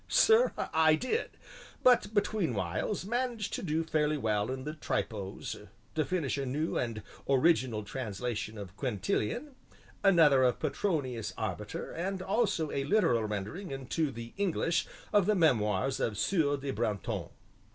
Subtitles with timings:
[0.07, 1.37] "Sir, I did,
[1.83, 6.75] but between whiles managed to do fairly well in the Tripos, to finish a new
[6.75, 9.53] and original translation of Quintilian,
[10.03, 15.99] another of Petronius Arbiter and also a literal rendering into the English of the Memoirs
[15.99, 17.29] of the Sieur de Brantome."